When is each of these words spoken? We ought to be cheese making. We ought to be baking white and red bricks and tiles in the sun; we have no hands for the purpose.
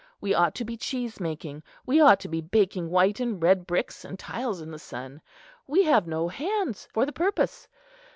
We 0.19 0.33
ought 0.33 0.55
to 0.55 0.65
be 0.65 0.77
cheese 0.77 1.19
making. 1.19 1.61
We 1.85 2.01
ought 2.01 2.19
to 2.21 2.27
be 2.27 2.41
baking 2.41 2.89
white 2.89 3.19
and 3.19 3.39
red 3.39 3.67
bricks 3.67 4.03
and 4.03 4.17
tiles 4.17 4.59
in 4.59 4.71
the 4.71 4.79
sun; 4.79 5.21
we 5.67 5.83
have 5.83 6.07
no 6.07 6.27
hands 6.27 6.87
for 6.91 7.05
the 7.05 7.13
purpose. 7.13 7.67